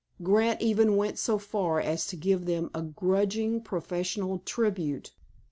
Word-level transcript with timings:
Grant 0.23 0.59
even 0.63 0.95
went 0.95 1.19
so 1.19 1.37
far 1.37 1.79
as 1.79 2.07
to 2.07 2.15
give 2.17 2.47
them 2.47 2.71
a 2.73 2.81
grudging 2.81 3.61
professional 3.61 4.39
tribute. 4.39 5.13